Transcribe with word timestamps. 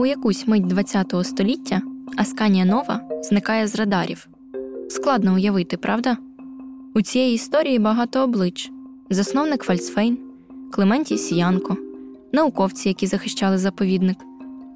У 0.00 0.06
якусь 0.06 0.48
мить 0.48 0.72
ХХ 0.72 1.24
століття 1.24 1.82
Асканія 2.16 2.64
Нова 2.64 3.00
зникає 3.22 3.66
з 3.66 3.76
радарів. 3.76 4.28
Складно 4.88 5.34
уявити, 5.34 5.76
правда? 5.76 6.16
У 6.94 7.02
цієї 7.02 7.34
історії 7.34 7.78
багато 7.78 8.20
облич: 8.20 8.70
засновник 9.10 9.62
Фальцфейн, 9.62 10.18
Клементій 10.72 11.18
Сіянко, 11.18 11.76
науковці, 12.32 12.88
які 12.88 13.06
захищали 13.06 13.58
заповідник, 13.58 14.16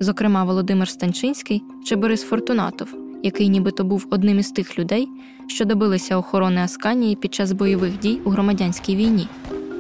зокрема 0.01 0.45
Володимир 0.45 0.89
Станчинський 0.89 1.63
чи 1.85 1.97
Борис 1.97 2.23
Фортунатов, 2.23 2.95
який 3.23 3.49
нібито 3.49 3.85
був 3.85 4.07
одним 4.11 4.39
із 4.39 4.51
тих 4.51 4.79
людей, 4.79 5.09
що 5.47 5.65
добилися 5.65 6.17
охорони 6.17 6.61
Асканії 6.61 7.17
під 7.17 7.35
час 7.35 7.53
бойових 7.53 7.99
дій 7.99 8.21
у 8.25 8.31
громадянській 8.31 8.97
війні. 8.97 9.29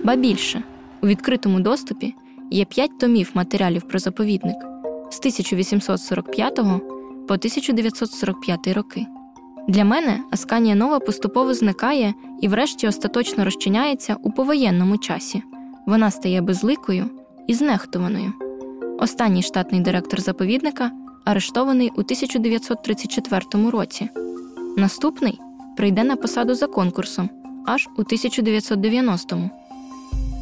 Ба 0.04 0.16
більше 0.16 0.62
у 1.02 1.06
відкритому 1.06 1.60
доступі 1.60 2.14
є 2.50 2.64
п'ять 2.64 2.98
томів 2.98 3.30
матеріалів 3.34 3.82
про 3.82 3.98
заповідник 3.98 4.73
з 5.14 5.18
1845 5.18 6.56
по 7.28 7.34
1945 7.34 8.68
роки. 8.68 9.06
Для 9.68 9.84
мене 9.84 10.20
Асканія 10.30 10.74
Нова 10.74 10.98
поступово 10.98 11.54
зникає 11.54 12.14
і, 12.40 12.48
врешті, 12.48 12.88
остаточно 12.88 13.44
розчиняється 13.44 14.16
у 14.22 14.30
повоєнному 14.30 14.98
часі. 14.98 15.42
Вона 15.86 16.10
стає 16.10 16.40
безликою 16.40 17.10
і 17.46 17.54
знехтуваною. 17.54 18.32
Останній 18.98 19.42
штатний 19.42 19.80
директор 19.80 20.20
заповідника 20.20 20.90
арештований 21.24 21.88
у 21.88 22.00
1934 22.00 23.70
році. 23.70 24.08
Наступний 24.76 25.40
прийде 25.76 26.04
на 26.04 26.16
посаду 26.16 26.54
за 26.54 26.66
конкурсом 26.66 27.30
аж 27.66 27.88
у 27.98 28.02
1990-му. 28.02 29.50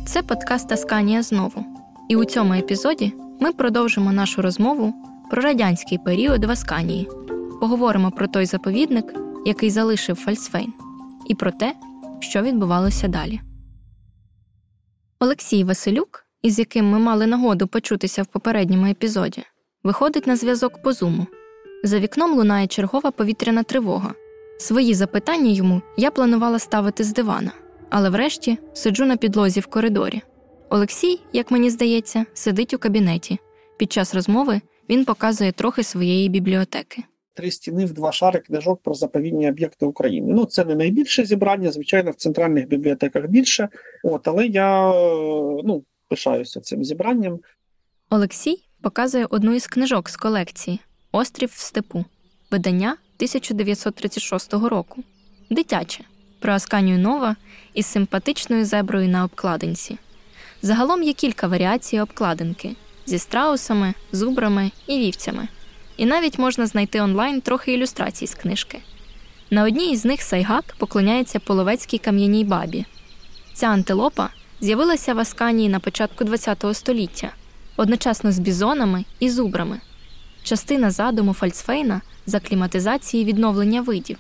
Це 0.07 0.23
подкаст 0.23 0.73
Асканія 0.73 1.23
знову. 1.23 1.65
І 2.09 2.17
у 2.17 2.25
цьому 2.25 2.55
епізоді 2.55 3.13
ми 3.43 3.53
продовжимо 3.53 4.13
нашу 4.13 4.43
розмову 4.43 4.95
про 5.31 5.43
радянський 5.43 5.99
період 5.99 6.45
в 6.45 6.51
Асканії. 6.51 7.09
Поговоримо 7.61 8.11
про 8.11 8.27
той 8.27 8.47
заповідник, 8.47 9.15
який 9.47 9.71
залишив 9.71 10.17
Фальцфейн, 10.17 10.73
і 11.29 11.35
про 11.35 11.51
те, 11.51 11.75
що 12.21 12.43
відбувалося 12.43 13.09
далі. 13.09 13.41
Олексій 15.21 15.65
Василюк, 15.65 16.25
із 16.43 16.59
яким 16.59 16.91
ми 16.91 16.99
мали 16.99 17.27
нагоду 17.27 17.67
почутися 17.67 18.23
в 18.23 18.27
попередньому 18.27 18.87
епізоді, 18.87 19.43
виходить 19.83 20.27
на 20.27 20.37
зв'язок 20.37 20.83
по 20.83 20.93
зуму. 20.93 21.27
За 21.85 21.99
вікном 21.99 22.35
лунає 22.37 22.67
чергова 22.67 23.11
повітряна 23.11 23.63
тривога. 23.63 24.15
Свої 24.59 24.95
запитання 24.95 25.51
йому 25.51 25.83
я 25.97 26.11
планувала 26.11 26.59
ставити 26.59 27.05
з 27.05 27.13
дивана, 27.13 27.53
але 27.91 28.11
врешті 28.11 28.59
сиджу 28.73 29.05
на 29.05 29.17
підлозі 29.17 29.61
в 29.61 29.67
коридорі. 29.67 30.23
Олексій, 30.73 31.21
як 31.33 31.51
мені 31.51 31.71
здається, 31.71 32.27
сидить 32.35 32.75
у 32.75 32.79
кабінеті. 32.79 33.39
Під 33.77 33.93
час 33.93 34.15
розмови 34.15 34.61
він 34.89 35.05
показує 35.05 35.53
трохи 35.53 35.83
своєї 35.83 36.29
бібліотеки. 36.29 37.03
Три 37.35 37.51
стіни 37.51 37.85
в 37.85 37.93
два 37.93 38.13
шари 38.13 38.41
книжок 38.41 38.81
про 38.83 38.95
заповідні 38.95 39.49
об'єкти 39.49 39.87
України. 39.87 40.33
Ну, 40.35 40.45
це 40.45 40.65
не 40.65 40.75
найбільше 40.75 41.25
зібрання, 41.25 41.73
звичайно, 41.73 42.11
в 42.11 42.15
центральних 42.15 42.69
бібліотеках 42.69 43.27
більше. 43.27 43.69
От, 44.05 44.29
але 44.29 44.47
я 44.47 44.89
ну, 45.65 45.85
пишаюся 46.09 46.61
цим 46.61 46.85
зібранням. 46.85 47.39
Олексій 48.11 48.65
показує 48.83 49.27
одну 49.31 49.55
із 49.55 49.67
книжок 49.67 50.09
з 50.09 50.17
колекції 50.17 50.81
Острів 51.13 51.49
в 51.49 51.59
степу, 51.59 52.05
видання 52.51 52.93
1936 52.93 54.53
року. 54.53 55.03
Дитяче 55.51 56.05
про 56.41 56.53
Асканію 56.53 56.99
Нова 56.99 57.37
із 57.75 57.87
симпатичною 57.87 58.65
зеброю 58.65 59.09
на 59.09 59.25
обкладинці. 59.25 59.99
Загалом 60.63 61.03
є 61.03 61.13
кілька 61.13 61.47
варіацій 61.47 62.01
обкладинки 62.01 62.77
зі 63.07 63.19
страусами, 63.19 63.95
зубрами 64.13 64.71
і 64.87 64.99
вівцями. 64.99 65.49
І 65.97 66.07
навіть 66.07 66.39
можна 66.39 66.67
знайти 66.67 67.01
онлайн 67.01 67.41
трохи 67.41 67.73
ілюстрацій 67.73 68.27
з 68.27 68.35
книжки. 68.35 68.79
На 69.51 69.65
одній 69.65 69.93
із 69.93 70.05
них 70.05 70.23
Сайгак 70.23 70.75
поклоняється 70.79 71.41
половецькій 71.41 71.99
кам'яній 71.99 72.45
бабі. 72.45 72.85
Ця 73.55 73.67
антилопа 73.67 74.31
з'явилася 74.61 75.15
в 75.15 75.19
Асканії 75.19 75.69
на 75.69 75.81
початку 75.81 76.25
ХХ 76.27 76.75
століття, 76.75 77.33
одночасно 77.77 78.33
з 78.33 78.39
бізонами 78.39 79.05
і 79.21 79.31
зубрами, 79.31 79.81
частина 80.43 80.91
задуму 80.91 81.33
Фальцфейна 81.33 82.01
за 82.27 82.41
кліматизації 82.41 83.25
відновлення 83.25 83.81
видів. 83.81 84.19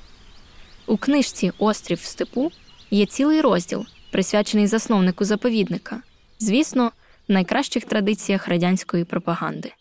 У 0.86 0.96
книжці 0.96 1.52
Острів 1.58 1.98
в 1.98 2.04
степу 2.04 2.52
є 2.90 3.06
цілий 3.06 3.40
розділ, 3.40 3.86
присвячений 4.10 4.66
засновнику 4.66 5.24
заповідника, 5.24 6.02
звісно, 6.42 6.92
в 7.28 7.32
найкращих 7.32 7.84
традиціях 7.84 8.48
радянської 8.48 9.04
пропаганди. 9.04 9.72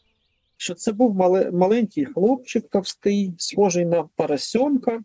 Що 0.58 0.74
це 0.74 0.92
був 0.92 1.16
маленький 1.54 2.06
хлопчик 2.06 2.70
товстий, 2.70 3.34
схожий 3.38 3.86
на 3.86 4.04
поросенка, 4.16 5.02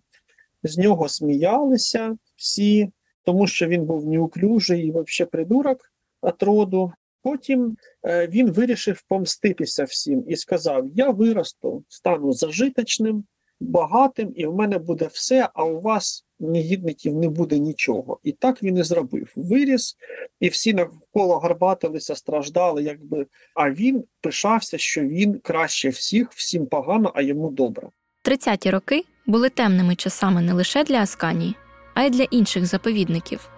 з 0.62 0.78
нього 0.78 1.09
сміялися 1.09 2.16
всі, 2.37 2.91
тому 3.25 3.47
що 3.47 3.66
він 3.66 3.84
був 3.84 4.06
неуклюжий 4.06 4.87
і 4.87 4.91
взагалі 4.91 5.31
придурок 5.31 5.93
от 6.21 6.43
роду. 6.43 6.93
Потім 7.22 7.77
е, 8.05 8.27
він 8.27 8.50
вирішив 8.50 9.03
помститися 9.09 9.84
всім 9.84 10.25
і 10.28 10.37
сказав: 10.37 10.87
Я 10.95 11.11
виросту, 11.11 11.84
стану 11.89 12.33
зажиточним, 12.33 13.25
багатим, 13.61 14.33
і 14.37 14.47
в 14.47 14.55
мене 14.55 14.78
буде 14.78 15.06
все, 15.12 15.49
а 15.55 15.65
у 15.65 15.81
вас, 15.81 16.25
негідників, 16.41 17.14
не 17.14 17.28
буде 17.28 17.58
нічого. 17.58 18.19
І 18.22 18.32
так 18.32 18.62
він 18.62 18.78
і 18.78 18.82
зробив. 18.82 19.32
Виріс, 19.36 19.97
і 20.41 20.48
всі 20.48 20.74
навколо 20.74 21.38
гарбатилися, 21.38 22.16
страждали, 22.16 22.82
якби. 22.82 23.26
А 23.54 23.70
він 23.70 24.04
пишався, 24.20 24.78
що 24.78 25.00
він 25.00 25.38
краще 25.38 25.88
всіх, 25.88 26.32
всім 26.32 26.66
погано, 26.66 27.12
а 27.14 27.22
йому 27.22 27.50
добре. 27.50 27.88
30-ті 28.24 28.70
роки 28.70 29.04
були 29.26 29.48
темними 29.48 29.94
часами 29.94 30.42
не 30.42 30.52
лише 30.52 30.84
для 30.84 31.02
Асканії, 31.02 31.54
а 31.94 32.02
й 32.02 32.10
для 32.10 32.22
інших 32.22 32.66
заповідників. 32.66 33.48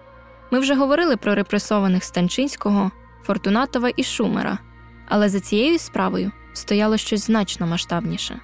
Ми 0.51 0.59
вже 0.59 0.75
говорили 0.75 1.17
про 1.17 1.35
репресованих 1.35 2.03
Станчинського, 2.03 2.91
Фортунатова 3.23 3.91
і 3.95 4.03
Шумера, 4.03 4.59
але 5.07 5.29
за 5.29 5.39
цією 5.39 5.79
справою 5.79 6.31
стояло 6.53 6.97
щось 6.97 7.25
значно 7.25 7.67
масштабніше. 7.67 8.39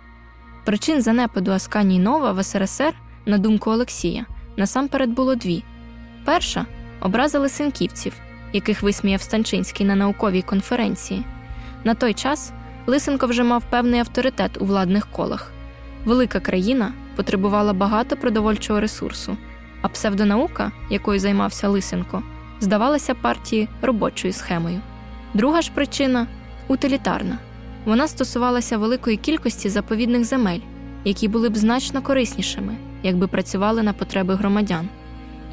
Причин 0.65 1.01
занепаду 1.01 1.51
Асканії 1.51 1.99
Нова 1.99 2.31
в 2.31 2.43
СРСР, 2.43 2.93
на 3.25 3.37
думку 3.37 3.71
Олексія, 3.71 4.25
насамперед 4.57 5.09
було 5.09 5.35
дві: 5.35 5.63
перша 6.25 6.65
образи 7.01 7.37
лисенківців, 7.37 8.13
яких 8.53 8.83
висміяв 8.83 9.21
Станчинський 9.21 9.85
на 9.85 9.95
науковій 9.95 10.41
конференції. 10.41 11.23
На 11.83 11.93
той 11.93 12.13
час 12.13 12.53
Лисенко 12.87 13.27
вже 13.27 13.43
мав 13.43 13.63
певний 13.69 13.99
авторитет 13.99 14.61
у 14.61 14.65
владних 14.65 15.07
колах. 15.11 15.51
Велика 16.05 16.39
країна 16.39 16.93
потребувала 17.15 17.73
багато 17.73 18.17
продовольчого 18.17 18.79
ресурсу, 18.79 19.37
а 19.81 19.87
псевдонаука, 19.87 20.71
якою 20.89 21.19
займався 21.19 21.69
Лисенко, 21.69 22.23
здавалася 22.59 23.15
партії 23.15 23.69
робочою 23.81 24.33
схемою. 24.33 24.81
Друга 25.33 25.61
ж 25.61 25.71
причина 25.73 26.27
утилітарна. 26.67 27.37
Вона 27.85 28.07
стосувалася 28.07 28.77
великої 28.77 29.17
кількості 29.17 29.69
заповідних 29.69 30.23
земель, 30.23 30.59
які 31.03 31.27
були 31.27 31.49
б 31.49 31.57
значно 31.57 32.01
кориснішими, 32.01 32.75
якби 33.05 33.27
працювали 33.27 33.83
на 33.83 33.93
потреби 33.93 34.35
громадян. 34.35 34.87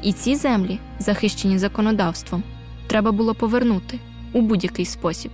І 0.03 0.13
ці 0.13 0.35
землі, 0.35 0.79
захищені 0.99 1.57
законодавством, 1.57 2.43
треба 2.87 3.11
було 3.11 3.35
повернути 3.35 3.99
у 4.33 4.41
будь-який 4.41 4.85
спосіб. 4.85 5.31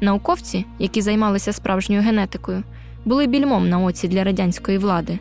Науковці, 0.00 0.64
які 0.78 1.00
займалися 1.02 1.52
справжньою 1.52 2.02
генетикою, 2.02 2.62
були 3.04 3.26
більмом 3.26 3.68
на 3.68 3.78
оці 3.78 4.08
для 4.08 4.24
радянської 4.24 4.78
влади. 4.78 5.18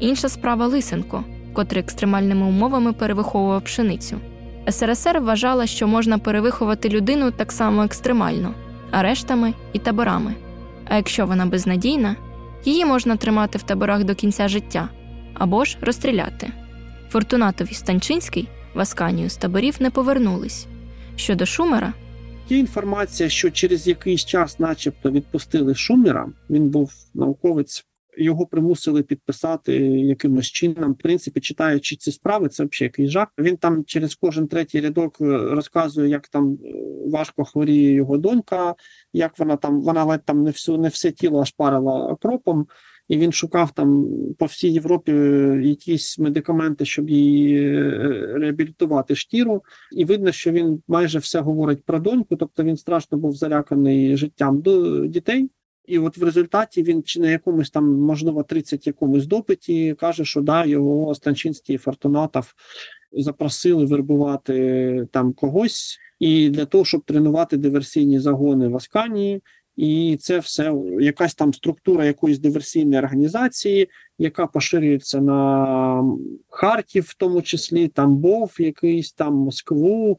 Інша 0.00 0.28
справа 0.28 0.66
Лисенко, 0.66 1.24
котрий 1.52 1.82
екстремальними 1.82 2.46
умовами 2.46 2.92
перевиховував 2.92 3.64
пшеницю. 3.64 4.16
СРСР 4.70 5.20
вважала, 5.20 5.66
що 5.66 5.88
можна 5.88 6.18
перевиховати 6.18 6.88
людину 6.88 7.30
так 7.30 7.52
само 7.52 7.82
екстремально 7.82 8.54
арештами 8.90 9.54
і 9.72 9.78
таборами. 9.78 10.34
А 10.88 10.96
якщо 10.96 11.26
вона 11.26 11.46
безнадійна, 11.46 12.16
її 12.64 12.84
можна 12.84 13.16
тримати 13.16 13.58
в 13.58 13.62
таборах 13.62 14.04
до 14.04 14.14
кінця 14.14 14.48
життя 14.48 14.88
або 15.34 15.64
ж 15.64 15.78
розстріляти. 15.80 16.50
Фортунатов 17.10 17.68
і 17.70 17.74
Станчинський 17.74 18.48
в 18.74 18.80
Асканію 18.80 19.28
з 19.30 19.36
таборів 19.36 19.76
не 19.80 19.90
повернулись. 19.90 20.66
Щодо 21.16 21.46
Шумера, 21.46 21.92
є 22.48 22.58
інформація, 22.58 23.28
що 23.28 23.50
через 23.50 23.86
якийсь 23.86 24.24
час, 24.24 24.58
начебто, 24.58 25.10
відпустили 25.10 25.74
Шумера. 25.74 26.28
Він 26.50 26.68
був 26.68 26.92
науковець 27.14 27.84
його 28.16 28.46
примусили 28.46 29.02
підписати 29.02 29.76
якимось 29.86 30.46
чином. 30.46 30.92
В 30.92 30.98
принципі, 30.98 31.40
читаючи 31.40 31.96
ці 31.96 32.12
справи, 32.12 32.48
це 32.48 32.64
взагалі 32.64 32.84
який 32.84 33.08
жах. 33.08 33.28
Він 33.38 33.56
там 33.56 33.84
через 33.84 34.14
кожен 34.14 34.46
третій 34.46 34.80
рядок 34.80 35.16
розказує, 35.50 36.08
як 36.08 36.28
там 36.28 36.58
е, 36.64 36.74
важко 37.06 37.44
хворіє 37.44 37.92
його 37.92 38.18
донька, 38.18 38.74
як 39.12 39.38
вона 39.38 39.56
там 39.56 39.80
вона 39.80 40.04
ледь 40.04 40.24
там 40.24 40.42
не 40.42 40.50
всю 40.50 40.78
не 40.78 40.88
все 40.88 41.10
тіло 41.10 41.40
аж 41.40 41.50
парила 41.50 42.06
окропом. 42.06 42.66
І 43.12 43.18
він 43.18 43.32
шукав 43.32 43.70
там 43.70 44.08
по 44.38 44.46
всій 44.46 44.68
Європі 44.68 45.12
е, 45.12 45.60
якісь 45.62 46.18
медикаменти, 46.18 46.84
щоб 46.84 47.10
її 47.10 47.72
реабілітувати 48.34 49.14
шкіру. 49.14 49.62
І 49.92 50.04
видно, 50.04 50.32
що 50.32 50.52
він 50.52 50.82
майже 50.88 51.18
все 51.18 51.40
говорить 51.40 51.84
про 51.84 51.98
доньку, 51.98 52.36
тобто 52.36 52.64
він 52.64 52.76
страшно 52.76 53.18
був 53.18 53.36
заляканий 53.36 54.16
життям 54.16 54.60
до 54.60 55.06
дітей. 55.06 55.50
І 55.84 55.98
от 55.98 56.18
в 56.18 56.24
результаті 56.24 56.82
він 56.82 57.02
чи 57.02 57.20
на 57.20 57.30
якомусь 57.30 57.70
там, 57.70 57.84
можливо, 58.00 58.42
30 58.42 58.86
якомусь 58.86 59.26
допиті 59.26 59.96
каже, 60.00 60.24
що 60.24 60.40
да, 60.40 60.64
його 60.64 61.14
Станчинський 61.14 61.78
Фортунатов 61.78 62.54
запросили 63.12 63.84
вербувати 63.84 65.06
там 65.10 65.32
когось, 65.32 65.98
і 66.18 66.50
для 66.50 66.64
того, 66.64 66.84
щоб 66.84 67.04
тренувати 67.04 67.56
диверсійні 67.56 68.20
загони 68.20 68.68
в 68.68 68.76
Асканії. 68.76 69.42
І 69.76 70.16
це 70.20 70.38
все 70.38 70.74
якась 71.00 71.34
там 71.34 71.54
структура 71.54 72.04
якоїсь 72.04 72.38
диверсійної 72.38 72.98
організації, 72.98 73.88
яка 74.18 74.46
поширюється 74.46 75.20
на 75.20 76.04
Харків, 76.48 77.04
в 77.08 77.14
тому 77.14 77.42
числі 77.42 77.88
там 77.88 78.16
Бов, 78.16 78.54
якийсь 78.58 79.12
там 79.12 79.34
Москву, 79.34 80.18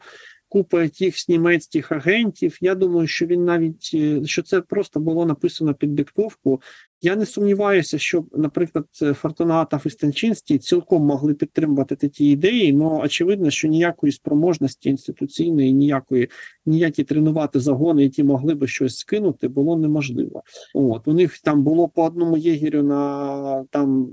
купа 0.53 0.87
тих 0.87 1.29
німецьких 1.29 1.91
агентів. 1.91 2.57
Я 2.61 2.75
думаю, 2.75 3.07
що 3.07 3.25
він 3.25 3.45
навіть 3.45 3.91
е, 3.93 4.25
що 4.25 4.41
це 4.41 4.61
просто 4.61 4.99
було 4.99 5.25
написано 5.25 5.73
під 5.73 5.95
диктовку. 5.95 6.61
Я 7.01 7.15
не 7.15 7.25
сумніваюся, 7.25 7.97
що, 7.97 8.25
наприклад, 8.33 8.85
Фортуната 9.13 9.77
Фестенчинський 9.77 10.57
цілком 10.57 11.05
могли 11.05 11.33
підтримувати 11.33 12.09
ті 12.09 12.29
ідеї, 12.29 12.79
але 12.81 13.03
очевидно, 13.03 13.49
що 13.49 13.67
ніякої 13.67 14.11
спроможності 14.13 14.89
інституційної, 14.89 15.73
ніякої 15.73 16.29
ніякі 16.65 17.03
тренувати 17.03 17.59
загони, 17.59 18.03
які 18.03 18.23
могли 18.23 18.53
би 18.53 18.67
щось 18.67 18.97
скинути, 18.97 19.47
було 19.47 19.77
неможливо. 19.77 20.43
От 20.73 21.07
у 21.07 21.13
них 21.13 21.39
там 21.39 21.63
було 21.63 21.87
по 21.87 22.03
одному 22.03 22.37
єгерю 22.37 22.83
на 22.83 23.65
там 23.69 24.09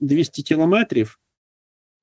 200 0.00 0.42
кілометрів. 0.42 1.18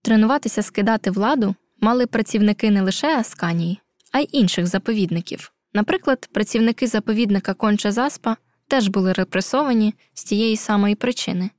Тренуватися 0.01 0.61
скидати 0.61 1.11
владу 1.11 1.55
мали 1.81 2.07
працівники 2.07 2.71
не 2.71 2.81
лише 2.81 3.07
Асканії, 3.07 3.79
а 4.11 4.19
й 4.19 4.29
інших 4.31 4.67
заповідників. 4.67 5.51
Наприклад, 5.73 6.29
працівники 6.33 6.87
заповідника 6.87 7.53
Конча 7.53 7.91
Заспа 7.91 8.37
теж 8.67 8.87
були 8.87 9.13
репресовані 9.13 9.93
з 10.13 10.23
тієї 10.23 10.57
самої 10.57 10.95
причини. 10.95 11.49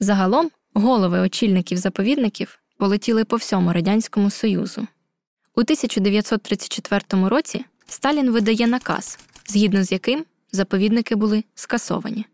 Загалом 0.00 0.50
голови 0.74 1.20
очільників 1.20 1.78
заповідників 1.78 2.58
полетіли 2.78 3.24
по 3.24 3.36
всьому 3.36 3.72
Радянському 3.72 4.30
Союзу. 4.30 4.86
У 5.56 5.60
1934 5.60 7.28
році 7.28 7.64
Сталін 7.86 8.30
видає 8.30 8.66
наказ, 8.66 9.18
згідно 9.46 9.84
з 9.84 9.92
яким 9.92 10.24
заповідники 10.52 11.14
були 11.14 11.44
скасовані 11.54 12.26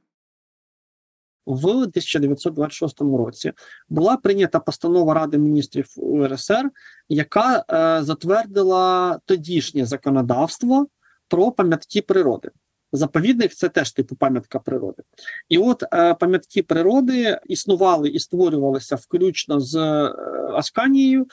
в 1.46 1.66
1926 1.66 3.00
році 3.00 3.52
була 3.88 4.16
прийнята 4.16 4.60
постанова 4.60 5.14
Ради 5.14 5.38
міністрів 5.38 5.86
УРСР, 5.96 6.70
яка 7.08 7.64
е, 7.70 8.04
затвердила 8.04 9.18
тодішнє 9.24 9.84
законодавство 9.84 10.86
про 11.28 11.52
пам'ятки 11.52 12.02
природи. 12.02 12.50
Заповідник 12.92 13.54
це 13.54 13.68
теж 13.68 13.92
типу 13.92 14.16
пам'ятка 14.16 14.58
природи. 14.58 15.02
І 15.48 15.58
от 15.58 15.82
е, 15.94 16.14
пам'ятки 16.14 16.62
природи 16.62 17.38
існували 17.46 18.08
і 18.08 18.18
створювалися 18.18 18.96
включно 18.96 19.60
з 19.60 19.76
е, 19.76 20.14
Асканією 20.54 21.26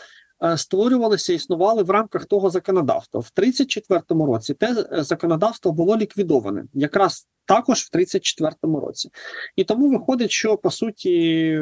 створювалися, 0.56 1.34
існували 1.34 1.84
в 1.84 1.90
рамках 1.90 2.26
того 2.26 2.50
законодавства. 2.50 3.20
В 3.20 3.32
34-му 3.38 4.26
році 4.26 4.54
те 4.54 4.86
е, 4.92 5.04
законодавство 5.04 5.72
було 5.72 5.98
ліквідоване, 5.98 6.64
якраз 6.74 7.28
також 7.46 7.80
в 7.80 7.98
34-му 7.98 8.80
році. 8.80 9.10
І 9.56 9.64
тому 9.64 9.90
виходить, 9.90 10.32
що 10.32 10.58
по 10.58 10.72
суті, 10.72 11.60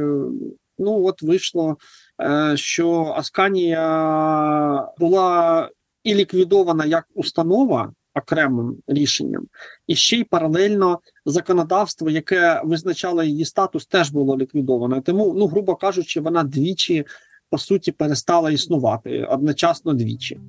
ну 0.78 1.06
от 1.06 1.22
вийшло, 1.22 1.78
е, 2.22 2.58
що 2.58 3.14
Асканія 3.18 4.88
була 4.98 5.70
і 6.04 6.16
ліквідована 6.16 6.86
як 6.86 7.08
установа. 7.14 7.94
Окремим 8.16 8.78
рішенням, 8.88 9.48
і 9.88 9.96
ще 9.96 10.18
й 10.18 10.24
паралельно 10.24 11.00
законодавство, 11.26 12.10
яке 12.10 12.62
визначало 12.64 13.24
її 13.24 13.46
статус, 13.46 13.86
теж 13.86 14.12
було 14.12 14.38
ліквідовано. 14.38 15.02
Тому, 15.02 15.34
ну 15.38 15.48
грубо 15.48 15.76
кажучи, 15.76 16.22
вона 16.22 16.44
двічі 16.44 17.06
по 17.52 17.58
суті 17.58 17.92
перестала 17.92 18.52
існувати 18.52 19.28
одночасно 19.30 19.94
двічі. 19.94 20.40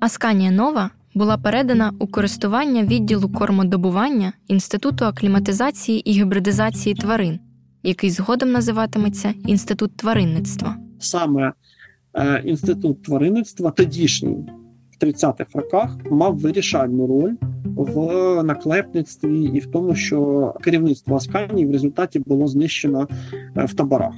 Асканія 0.00 0.50
Нова 0.50 0.90
була 1.14 1.38
передана 1.38 1.92
у 1.98 2.06
користування 2.06 2.82
відділу 2.82 3.28
кормодобування 3.28 4.32
Інституту 4.48 5.04
акліматизації 5.04 6.10
і 6.10 6.12
гібридизації 6.12 6.94
тварин, 6.94 7.40
який 7.82 8.10
згодом 8.10 8.52
називатиметься 8.52 9.34
Інститут 9.46 9.96
тваринництва. 9.96 10.76
Саме 10.98 11.52
е, 12.14 12.42
інститут 12.46 13.02
тваринництва 13.02 13.70
тодішній 13.70 14.36
в 14.90 15.04
30-х 15.04 15.44
роках 15.54 15.96
мав 16.10 16.38
вирішальну 16.38 17.06
роль 17.06 17.34
в 17.76 18.42
наклепництві 18.42 19.44
і 19.44 19.58
в 19.58 19.66
тому, 19.66 19.94
що 19.94 20.54
керівництво 20.60 21.16
Асканії 21.16 21.66
в 21.66 21.72
результаті 21.72 22.18
було 22.18 22.46
знищено 22.46 23.08
е, 23.56 23.64
в 23.64 23.74
таборах. 23.74 24.14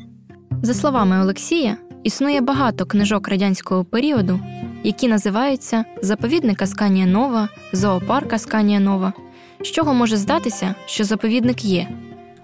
За 0.63 0.75
словами 0.75 1.21
Олексія, 1.21 1.77
Існує 2.05 2.41
багато 2.41 2.87
книжок 2.87 3.29
радянського 3.29 3.85
періоду, 3.85 4.41
які 4.83 5.09
називаються 5.09 5.85
Заповідник 6.03 6.63
Асканія 6.63 7.07
Нова, 7.07 7.49
Зоопарк 7.73 8.33
Асканія 8.33 8.81
Нова, 8.81 9.13
з 9.61 9.67
чого 9.67 9.95
може 9.95 10.17
здатися, 10.17 10.75
що 10.87 11.05
заповідник 11.05 11.65
є. 11.65 11.89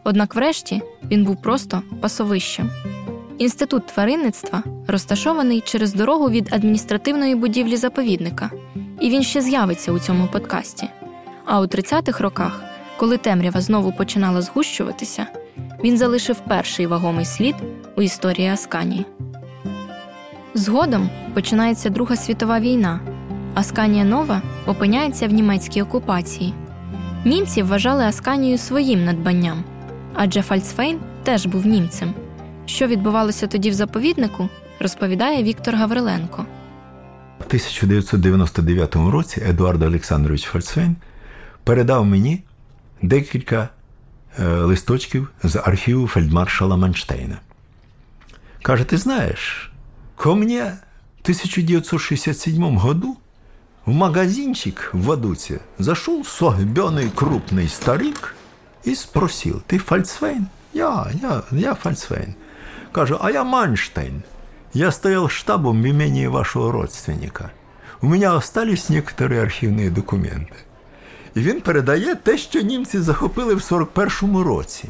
Однак, 0.05 0.35
врешті, 0.35 0.81
він 1.11 1.25
був 1.25 1.43
просто 1.43 1.83
пасовищем. 2.01 2.71
Інститут 3.39 3.87
тваринництва 3.87 4.63
розташований 4.87 5.61
через 5.61 5.95
дорогу 5.95 6.31
від 6.31 6.53
адміністративної 6.53 7.35
будівлі 7.35 7.77
заповідника, 7.77 8.51
і 9.01 9.11
він 9.11 9.23
ще 9.23 9.41
з'явиться 9.41 9.93
у 9.93 9.99
цьому 9.99 10.27
подкасті. 10.27 10.89
А 11.45 11.61
у 11.61 11.65
30-х 11.65 12.21
роках, 12.25 12.63
коли 12.97 13.17
темрява 13.17 13.61
знову 13.61 13.93
починала 13.93 14.43
згущуватися, 14.43 15.27
він 15.85 15.99
залишив 15.99 16.37
перший 16.49 16.87
вагомий 16.87 17.25
слід 17.25 17.55
у 17.97 18.03
історії 18.03 18.49
Асканії. 18.49 19.07
Згодом 20.55 21.11
починається 21.35 21.91
Друга 21.91 22.17
світова 22.17 22.61
війна, 22.61 23.01
Асканія 23.55 24.05
Нова 24.05 24.43
опиняється 24.67 25.29
в 25.29 25.33
німецькій 25.33 25.83
окупації. 25.83 26.55
Німці 27.25 27.63
вважали 27.63 28.05
Асканію 28.05 28.59
своїм 28.59 29.05
надбанням, 29.05 29.65
адже 30.15 30.43
Фальцфейн 30.43 30.99
теж 31.23 31.47
був 31.47 31.67
німцем. 31.67 32.15
Що 32.67 32.87
відбувалося 32.87 33.47
тоді 33.47 33.71
в 33.71 33.75
заповіднику, 33.75 34.49
розповідає 34.81 35.43
Віктор 35.43 35.75
Гавриленко. 35.75 36.47
У 37.41 37.45
1999 37.45 38.97
році 38.97 39.43
Едуард 39.49 39.83
Олександрович 39.83 40.43
Фальцфейн 40.43 40.97
передав 41.65 42.07
мені 42.07 42.43
декілька 43.03 43.69
е, 44.39 44.45
листочків 44.47 45.31
з 45.43 45.57
архіву 45.57 46.07
фельдмаршала 46.07 46.77
Манштейна. 46.77 47.39
Каже: 48.63 48.85
ти 48.85 48.97
знаєш, 48.97 49.70
Ко 50.20 50.36
мне 50.36 50.80
в 51.18 51.22
1967 51.22 52.78
году 52.78 53.18
в 53.86 53.92
магазинчик 53.92 54.90
в 54.94 55.06
Вадуте 55.06 55.62
зашел 55.78 56.26
согбенный 56.26 57.10
крупный 57.10 57.68
старик 57.68 58.36
и 58.84 58.96
спросил, 58.96 59.62
ты 59.68 59.78
Фальцвейн? 59.78 60.48
Я, 60.74 61.08
я, 61.22 61.44
я 61.52 61.76
Фальцвейн. 61.76 62.36
Кажу, 62.92 63.18
а 63.22 63.32
я 63.32 63.44
Манштейн. 63.44 64.24
Я 64.74 64.92
стоял 64.92 65.30
штабом 65.30 65.82
в 65.82 65.88
имении 65.88 66.28
вашего 66.28 66.72
родственника. 66.72 67.52
У 68.02 68.08
меня 68.08 68.36
остались 68.36 68.90
некоторые 68.90 69.42
архівні 69.42 69.90
документи. 69.90 70.56
І 71.36 71.40
він 71.40 71.62
передає 71.62 72.16
те, 72.16 72.38
що 72.38 72.62
німці 72.62 73.00
захопили 73.00 73.56
в 73.56 73.60
41-му 73.60 74.44
році. 74.44 74.90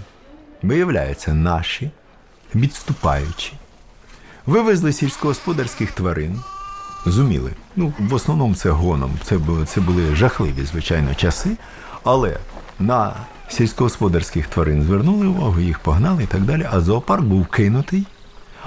Виявляється, 0.61 1.33
наші, 1.33 1.91
відступаючи, 2.55 3.53
Вивезли 4.46 4.92
сільськогосподарських 4.92 5.92
тварин, 5.92 6.40
зуміли. 7.06 7.52
Ну, 7.76 7.92
в 7.98 8.14
основному 8.14 8.54
це 8.54 8.70
гоном. 8.70 9.10
Це 9.24 9.38
були, 9.38 9.64
це 9.64 9.80
були 9.80 10.14
жахливі, 10.14 10.64
звичайно, 10.64 11.14
часи. 11.14 11.56
Але 12.04 12.36
на 12.78 13.16
сільськогосподарських 13.48 14.46
тварин 14.46 14.82
звернули 14.82 15.26
увагу, 15.26 15.60
їх 15.60 15.78
погнали 15.78 16.22
і 16.22 16.26
так 16.26 16.42
далі. 16.42 16.68
А 16.72 16.80
зоопарк 16.80 17.22
був 17.22 17.46
кинутий. 17.46 18.06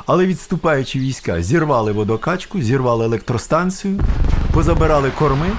Але 0.06 0.25
відступаючи 0.25 1.00
війська, 1.00 1.42
зірвали 1.42 1.92
водокачку, 1.92 2.62
зірвали 2.62 3.06
електростанцію, 3.06 4.00
позабирали 4.53 5.12
корми 5.20 5.50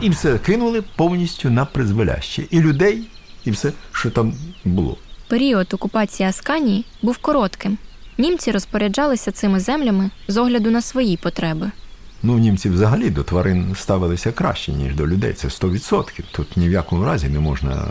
і 0.00 0.10
все 0.10 0.38
кинули 0.38 0.82
повністю 0.96 1.50
на 1.50 1.64
призволяще. 1.64 2.44
І 2.50 2.60
людей, 2.60 3.08
і 3.44 3.50
все, 3.50 3.72
що 3.92 4.10
там 4.10 4.34
було. 4.64 4.96
Період 5.28 5.74
окупації 5.74 6.28
Асканії 6.28 6.84
був 7.02 7.18
коротким. 7.18 7.78
Німці 8.18 8.50
розпоряджалися 8.50 9.32
цими 9.32 9.60
землями 9.60 10.10
з 10.28 10.36
огляду 10.36 10.70
на 10.70 10.82
свої 10.82 11.16
потреби. 11.16 11.70
Ну, 12.22 12.38
німці 12.38 12.70
взагалі 12.70 13.10
до 13.10 13.22
тварин 13.22 13.74
ставилися 13.78 14.32
краще, 14.32 14.72
ніж 14.72 14.94
до 14.94 15.06
людей. 15.06 15.32
Це 15.32 15.48
100%. 15.48 16.22
Тут 16.32 16.56
ні 16.56 16.68
в 16.68 16.72
якому 16.72 17.04
разі 17.04 17.28
не 17.28 17.40
можна 17.40 17.86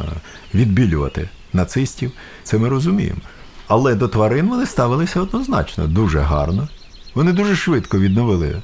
відбілювати 0.54 1.30
нацистів. 1.54 2.12
Це 2.44 2.58
ми 2.58 2.70
розуміємо. 2.70 3.20
Але 3.68 3.96
до 3.96 4.08
тварин 4.08 4.48
вони 4.48 4.66
ставилися 4.66 5.22
однозначно, 5.22 5.88
дуже 5.88 6.20
гарно. 6.20 6.68
Вони 7.16 7.34
дуже 7.34 7.56
швидко 7.56 8.00
відновили 8.00 8.62